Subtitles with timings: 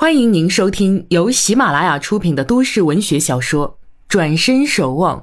[0.00, 3.70] 欢迎您收听由喜马拉雅出品的都市文学小说
[4.06, 5.18] 《转身守望》，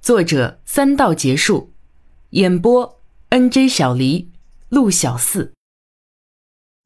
[0.00, 1.72] 作者三道结束，
[2.30, 3.00] 演播
[3.30, 4.30] N J 小黎、
[4.68, 5.52] 陆小四。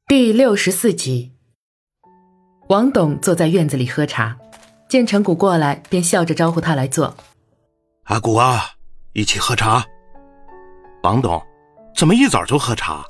[0.07, 1.33] 第六十四集，
[2.71, 4.39] 王董坐在院子里喝茶，
[4.89, 7.15] 见陈谷过来，便笑着招呼他来坐。
[8.05, 8.63] 阿谷啊，
[9.13, 9.85] 一起喝茶。
[11.03, 11.39] 王董，
[11.95, 13.05] 怎么一早就喝茶？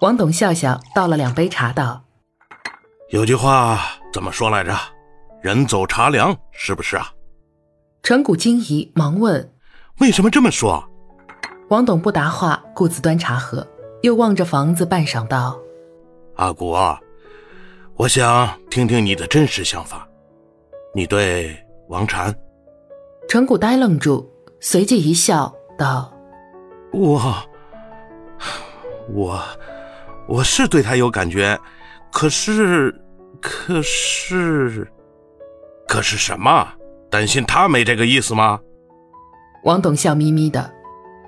[0.00, 2.05] 王董笑笑，倒了两杯茶，道。
[3.10, 3.80] 有句话
[4.12, 4.76] 怎么说来着
[5.40, 7.12] ？“人走茶凉”，是不是啊？
[8.02, 9.52] 陈谷惊疑，忙问
[10.00, 10.82] ：“为什么这么说？”
[11.70, 13.64] 王董不答话，顾自端茶喝，
[14.02, 15.56] 又望着房子，半晌道
[16.34, 16.98] ：“阿谷啊，
[17.94, 20.06] 我想听听你的真实想法。
[20.92, 21.56] 你对
[21.88, 22.34] 王禅？”
[23.30, 24.28] 陈谷呆愣住，
[24.60, 26.12] 随即一笑，道
[26.92, 27.36] ：“我，
[29.08, 29.40] 我，
[30.26, 31.56] 我是对他有感觉。”
[32.18, 32.98] 可是，
[33.42, 34.90] 可是，
[35.86, 36.66] 可是什么？
[37.10, 38.58] 担心他没这个意思吗？
[39.64, 40.72] 王董笑眯眯的，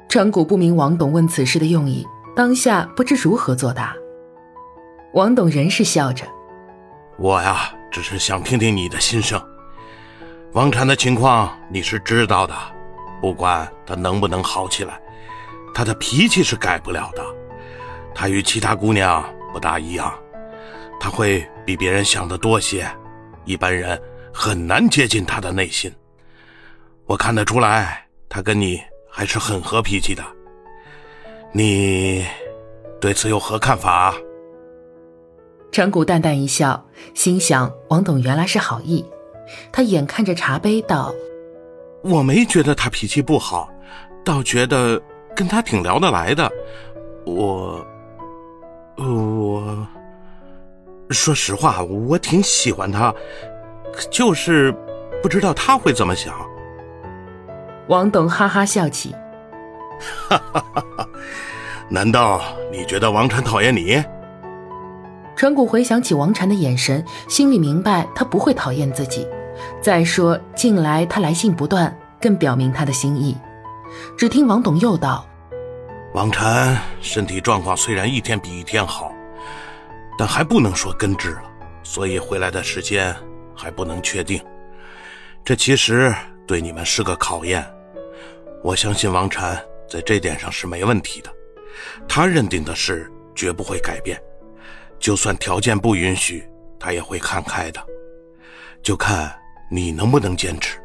[0.09, 3.94] 陈谷不明王董问此事的用意，当下不知如何作答。
[5.12, 6.25] 王董仍是笑着
[7.20, 9.39] ：“我呀，只是想听听你的心声。
[10.55, 12.55] 王禅的情况你是知道的，
[13.20, 14.98] 不管他能不能好起来，
[15.75, 17.22] 他的脾气是改不了的。
[18.14, 19.22] 他与其他姑娘
[19.53, 20.11] 不大一样。”
[21.00, 22.88] 他会比别人想的多些，
[23.44, 24.00] 一般人
[24.32, 25.92] 很难接近他的内心。
[27.06, 30.22] 我看得出来，他跟你还是很合脾气的。
[31.52, 32.24] 你
[33.00, 34.14] 对此有何看法？
[35.70, 39.04] 陈谷淡淡一笑，心想王董原来是好意。
[39.72, 41.14] 他眼看着茶杯道
[42.02, 43.70] ：“我没觉得他脾气不好，
[44.24, 45.00] 倒觉得
[45.34, 46.50] 跟他挺聊得来的。
[47.24, 47.86] 我，
[48.96, 49.86] 我。”
[51.11, 53.14] 说实话，我挺喜欢他，
[54.11, 54.75] 就是
[55.23, 56.34] 不知道他会怎么想。
[57.89, 59.15] 王董哈哈笑起，
[60.28, 61.09] 哈哈哈哈！
[61.88, 64.05] 难道你觉得王禅讨厌你？
[65.34, 69.27] 陈谷回想起王禅的眼神，心里明白他不会讨厌自己。
[69.81, 73.37] 再说近来他来信不断，更表明他的心意。
[74.16, 75.25] 只听王董又道
[76.12, 79.11] ：“王禅身体状况虽然一天比一天好。”
[80.19, 81.45] 但还不能说根治了，
[81.84, 83.15] 所以回来的时间
[83.55, 84.45] 还不能确定。
[85.45, 86.12] 这其实
[86.45, 87.65] 对你们是个考验。
[88.65, 89.56] 我相信王禅
[89.89, 91.33] 在这点上是没问题的，
[92.09, 94.21] 他认定的事绝不会改变，
[94.99, 96.45] 就算条件不允许，
[96.81, 97.81] 他也会看开的。
[98.83, 99.33] 就看
[99.71, 100.79] 你能不能坚持。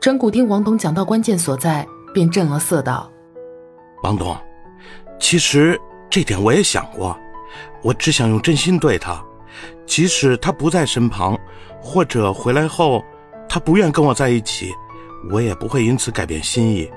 [0.00, 3.10] 陈谷听王董讲到关键所在，便震了色道
[4.04, 4.36] ：“王董，
[5.18, 7.18] 其实这点我也想过。”
[7.82, 9.22] 我只想用真心对他，
[9.86, 11.38] 即使他不在身旁，
[11.80, 13.04] 或者回来后
[13.48, 14.72] 他不愿跟我在一起，
[15.30, 16.90] 我也不会因此改变心意。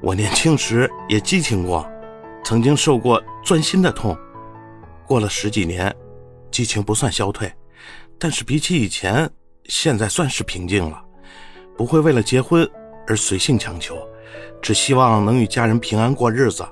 [0.00, 1.84] 我年轻时也激情过，
[2.44, 4.16] 曾经受过钻心的痛。
[5.06, 5.94] 过了十几年，
[6.50, 7.52] 激情不算消退，
[8.18, 9.28] 但是比起以前，
[9.64, 11.02] 现在算是平静了。
[11.76, 12.68] 不会为了结婚
[13.06, 13.96] 而随性强求，
[14.60, 16.66] 只希望能与家人平安过日子。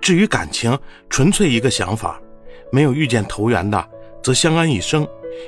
[0.00, 2.20] 至于感情，纯粹一个想法。
[2.72, 3.88] 没有遇见投缘的，
[4.22, 5.06] 则相安一生；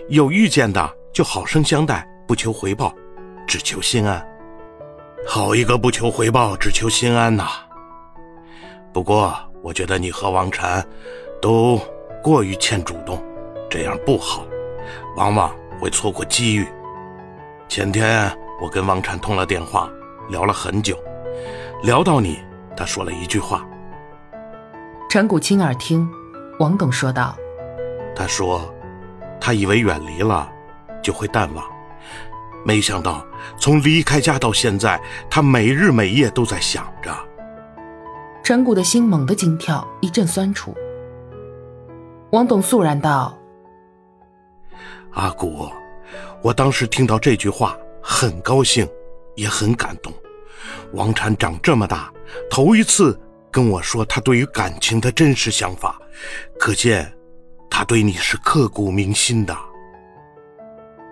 [0.08, 2.94] 有遇见的，就好生相待，不求回报，
[3.48, 4.24] 只求心安。
[5.26, 7.48] 好一个不求回报，只求心安呐！
[8.92, 10.86] 不过，我觉得你和王禅
[11.42, 11.80] 都
[12.22, 13.20] 过于欠主动，
[13.68, 14.46] 这样不好，
[15.16, 16.64] 往往会错过机遇。
[17.68, 18.30] 前天
[18.62, 19.90] 我跟王禅通了电话，
[20.28, 20.96] 聊了很久，
[21.82, 22.38] 聊到你，
[22.76, 23.66] 他说了一句话。
[25.16, 26.06] 陈谷亲耳听。
[26.58, 27.34] 王董说道
[28.14, 28.70] ：“他说，
[29.40, 30.46] 他以为远离了
[31.02, 31.64] 就会淡忘，
[32.66, 33.26] 没想到
[33.58, 35.00] 从离开家到现在，
[35.30, 37.10] 他每日每夜都在想着。”
[38.44, 40.76] 陈谷的心猛地惊跳，一阵酸楚。
[42.32, 43.38] 王董肃然道
[45.16, 45.66] ：“阿谷，
[46.42, 48.86] 我当时听到这句话，很高兴，
[49.34, 50.12] 也很感动。
[50.92, 52.12] 王禅长这么大，
[52.50, 53.18] 头一次。”
[53.56, 55.98] 跟我说他对于感情的真实想法，
[56.58, 57.10] 可见
[57.70, 59.56] 他对你是刻骨铭心的。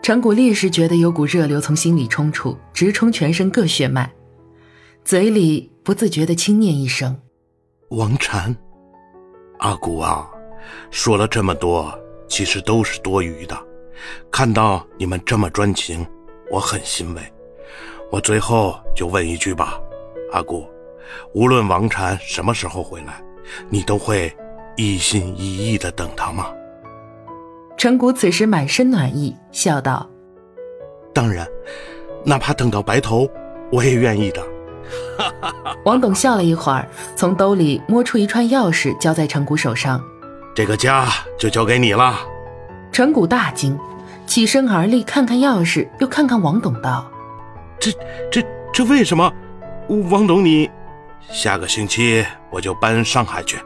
[0.03, 4.13] 陈谷立时觉得有股热流从心里冲出，直冲全身各血脉，
[5.07, 7.19] 嘴里不自觉地轻念一声
[7.89, 8.55] ：“王禅，
[9.61, 10.29] 阿谷啊，
[10.91, 11.99] 说了这么多，
[12.29, 13.59] 其实都是多余的。
[14.31, 16.07] 看到你们这么专情，
[16.51, 17.23] 我很欣慰。
[18.13, 19.81] 我最后就问一句吧，
[20.31, 20.69] 阿谷。”
[21.33, 23.23] 无论王禅什么时候回来，
[23.69, 24.35] 你都会
[24.77, 26.47] 一心一意的等他吗？
[27.77, 30.09] 陈谷此时满身暖意，笑道
[31.13, 31.47] ：“当然，
[32.25, 33.29] 哪怕等到白头，
[33.71, 34.43] 我也愿意的。”
[35.85, 40.01] 王董笑了一会儿，从兜里摸出一串钥匙，交在陈谷手上
[40.55, 41.09] ：“这个家
[41.39, 42.19] 就交给你了。”
[42.93, 43.79] 陈谷大惊，
[44.27, 47.11] 起身而立，看看钥匙，又看看王董，道
[47.81, 47.91] ：“这、
[48.31, 48.43] 这、
[48.73, 49.31] 这为什么？
[50.11, 50.71] 王董，你
[51.31, 53.59] 下个星期我就搬上海去，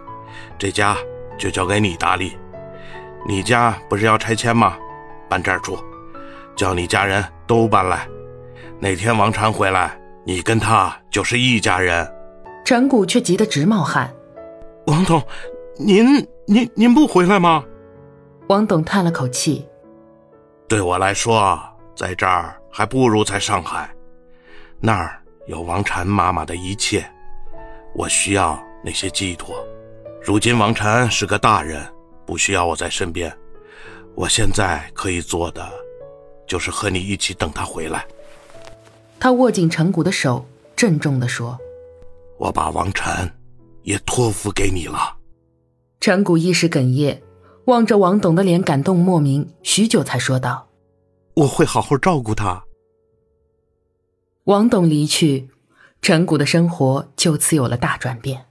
[0.58, 0.96] 这家
[1.38, 2.36] 就交给你打理。”
[3.26, 4.78] 你家不是要拆迁吗？
[5.28, 5.78] 搬这儿住，
[6.56, 8.08] 叫你家人都搬来。
[8.78, 12.08] 哪天王禅回来，你跟他就是一家人。
[12.64, 14.10] 陈谷却急得直冒汗。
[14.86, 15.22] 王董，
[15.78, 17.62] 您您您不回来吗？
[18.48, 19.68] 王董叹了口气。
[20.68, 21.60] 对我来说，
[21.94, 23.90] 在这儿还不如在上海，
[24.80, 27.04] 那儿有王禅妈妈的一切，
[27.98, 29.56] 我需要那些寄托。
[30.22, 31.84] 如今王禅是个大人。
[32.24, 33.34] 不需要我在身边，
[34.14, 35.66] 我现在可以做的，
[36.46, 38.06] 就是和你一起等他回来。
[39.18, 40.46] 他握紧陈谷的手，
[40.76, 41.58] 郑重地说
[42.36, 43.34] ：“我把王禅
[43.82, 45.16] 也托付给你了。”
[46.00, 47.22] 陈谷一时哽咽，
[47.64, 50.68] 望着王董的脸，感动莫名，许久才说道
[51.32, 52.62] ：“我会好好照顾他。”
[54.44, 55.48] 王董离去，
[56.02, 58.46] 陈谷的生活就此有了大转变。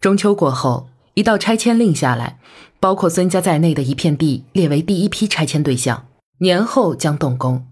[0.00, 0.88] 中秋过后。
[1.16, 2.40] 一道拆迁令下来，
[2.80, 6.08] 包括孙家在内的一片地列为第一批拆迁对象，
[6.38, 7.68] 年后将动工。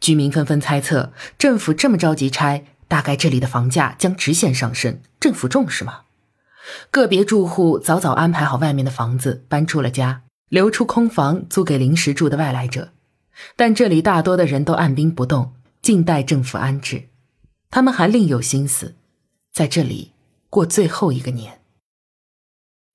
[0.00, 4.98] 居民纷纷猜测，政府这么着急拆，大概这里的房价将直线上升。
[5.20, 6.04] 政府重视吗？
[6.90, 12.92] 个别住户早早安排好外面的房子，搬出了家，留出空房租给临时住的外来者。
[13.56, 15.52] 但这里大多的人都按兵不动，
[15.82, 17.10] 静待政府安置。
[17.70, 18.94] 他们还另有心思，
[19.52, 20.12] 在这里
[20.48, 21.60] 过最后一个年。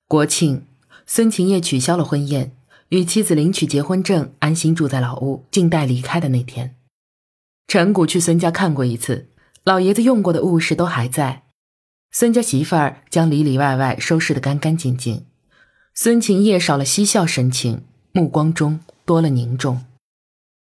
[0.08, 0.66] 国庆，
[1.06, 2.52] 孙晴叶取消了婚宴，
[2.88, 6.76] 与妻子领取结婚证，安心住在老屋，静待离开的那天。
[7.68, 9.28] 陈谷去孙家看过一次，
[9.64, 11.44] 老爷子用过的物事都还在，
[12.10, 15.24] 孙家媳妇儿将里里外外收拾得干干净净。
[15.94, 19.84] 孙晴叶少了嬉笑神情，目光中多了凝重。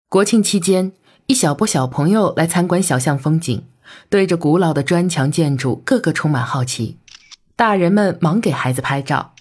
[0.08, 0.92] 国庆期间，
[1.26, 3.64] 一小波小朋友来参观小巷风景，
[4.08, 6.98] 对着古老的砖墙建筑，个个充满好奇。
[7.56, 9.34] 大人们忙给孩子拍照。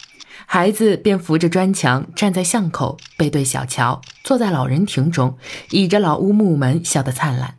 [0.45, 5.37] 孩子便扶着砖墙站在巷口，背对小桥，坐在老人亭中，
[5.69, 7.57] 倚着老屋木门，笑得灿烂。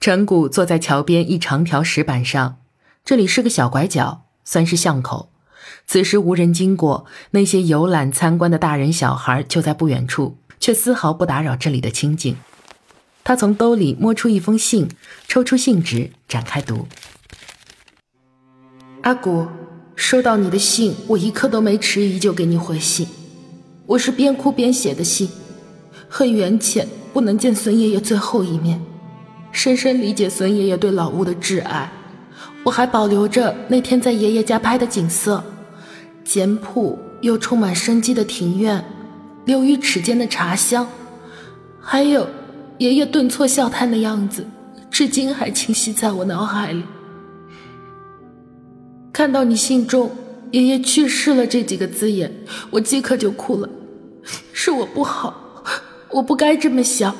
[0.00, 2.58] 陈谷坐在桥边一长条石板上，
[3.04, 5.30] 这里是个小拐角，算是巷口。
[5.86, 12.36] 此时无人经过，那些游览参观的大人小孩就在不远处，却丝毫不打扰这里的清静。
[13.26, 14.88] 他从兜里摸出一封信，
[15.26, 16.86] 抽出信纸，展开读
[19.02, 19.48] ：“阿古。”
[19.96, 23.08] 收到你的信，我一刻都没迟疑，就给你回信。
[23.84, 25.28] 我是边哭边写的信，
[26.08, 28.80] 很缘浅，不能见孙爷爷最后一面，
[29.50, 31.90] 深深理解孙爷爷对老屋的挚爱。
[32.62, 35.42] 我还保留着那天在爷爷家拍的景色，
[36.22, 38.84] 简朴又充满生机的庭院，
[39.44, 40.86] 流于齿间的茶香，
[41.80, 42.28] 还有
[42.78, 44.46] 爷爷顿挫笑叹的样子，
[44.90, 46.82] 至今还清晰在我脑海里。
[49.12, 50.10] 看到你信中
[50.52, 52.30] “爷爷去世了”这几个字眼，
[52.70, 53.68] 我即刻就哭了。
[54.52, 55.64] 是我不好，
[56.10, 57.14] 我不该这么想。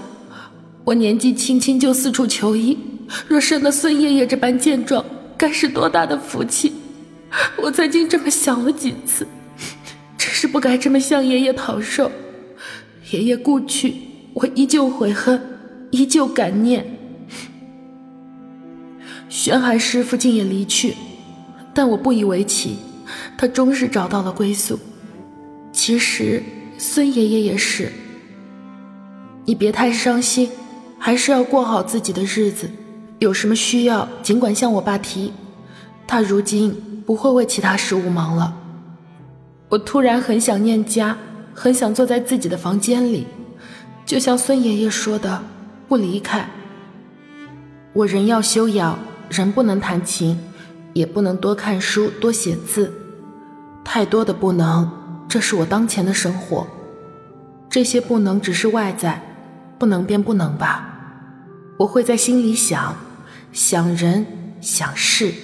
[0.84, 2.78] 我年纪轻轻就四处求医，
[3.26, 5.04] 若生了孙爷爷这般健壮，
[5.38, 6.72] 该是多大的福气！
[7.56, 9.26] 我曾经这么想了几次，
[10.18, 12.10] 只是不该这么向爷爷讨寿。
[13.10, 13.94] 爷爷故去，
[14.36, 15.40] 我依旧悔恨，
[15.90, 16.84] 依旧感念。
[19.30, 20.94] 玄海师傅竟也离去。
[21.72, 22.76] 但我不以为奇，
[23.38, 24.78] 他终是找到了归宿。
[25.72, 26.42] 其实
[26.76, 27.90] 孙爷爷也是。
[29.46, 30.50] 你别太伤心，
[30.98, 32.68] 还是要过好自己的日子。
[33.18, 35.32] 有什么需要，尽管向我爸提。
[36.06, 38.54] 他如今不会为其他事务忙了。
[39.70, 41.16] 我突然很想念家，
[41.54, 43.26] 很想坐在自己的房间里，
[44.06, 45.42] 就像孙爷爷说的，
[45.88, 46.48] 不离开。
[47.92, 48.98] 我人要修养，
[49.28, 50.38] 人不能弹琴。
[50.94, 52.90] 也不能多看书、多写字，
[53.84, 54.90] 太多的不能。
[55.28, 56.66] 这是我当前的生活，
[57.68, 59.22] 这些不能只是外在，
[59.78, 61.75] 不能便不能吧。
[61.80, 62.96] 我会在心里想，
[63.52, 64.25] 想人，
[64.62, 65.34] 想事，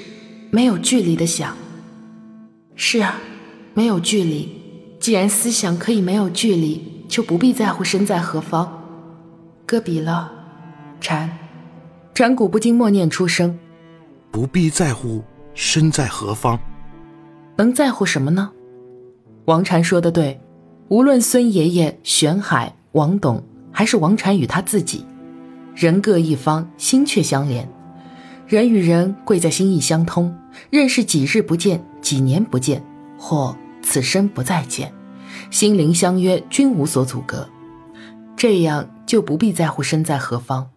[0.50, 1.54] 没有距离的想。
[2.74, 3.20] 是啊，
[3.74, 4.96] 没有距离。
[4.98, 8.82] 既然思想可以没有距离，就不必在乎身在何方。
[9.66, 10.32] 搁笔了，
[10.98, 11.30] 禅，
[12.14, 13.58] 禅谷不禁默念出声，
[14.30, 15.22] 不必在乎。
[15.52, 16.58] 身在何方？
[17.56, 18.50] 能在乎什么呢？
[19.44, 20.40] 王禅说的对，
[20.88, 25.04] 无论孙爷爷、玄海、王董，还是王禅与他自己，
[25.74, 27.68] 人各一方，心却相连。
[28.46, 30.34] 人与人贵在心意相通，
[30.70, 32.82] 认识几日不见，几年不见，
[33.18, 34.90] 或此生不再见，
[35.52, 37.46] 心灵相约，均无所阻隔。
[38.34, 40.70] 这样就不必在乎身在何方。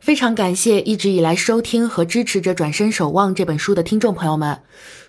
[0.00, 4.62] 非常感谢一直以来收听和支持着《转身守望》这本书的听众朋友们。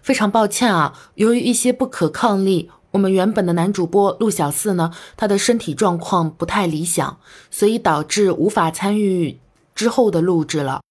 [0.04, 9.40] 非常抱歉啊，由于一些不可抗力，我们原本的男主播陆小四呢，他的身体状况不太理想，所以导致无法参与
[9.74, 10.82] 之后的录制了。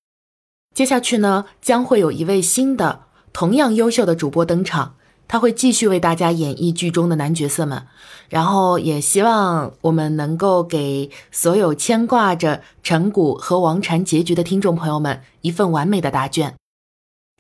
[0.75, 4.97] 接下去呢，将会有一位新的同样优秀的主播登场。
[5.33, 7.85] 他会继续为大家演绎剧中的男角色们，
[8.29, 16.57] 然后也希望我们能够给所有牵挂着陈谷和王禅结局的听众朋友们一份完美的答卷。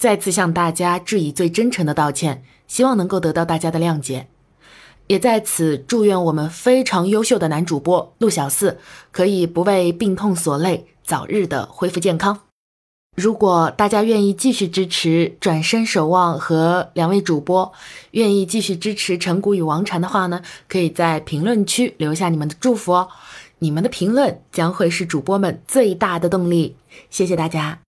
[0.01, 4.29] 再次向大家致以最真诚的道歉，希望能够得到大家的谅解。
[5.09, 8.79] 也在此祝愿我们非常优秀的男主播陆小四
[9.11, 12.50] 可以不为病痛所累，早日的恢复健康。
[13.17, 17.71] 如果大家愿意继续支持转身守望和两位主播，
[18.13, 23.09] 愿意继续支持陈谷与王禅的话呢，可以在评论区留下你们的祝福哦。
[23.59, 26.77] 你们的评论将会是主播们最大的动力。
[27.11, 27.81] 谢谢大家。